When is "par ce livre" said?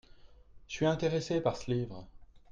1.41-2.07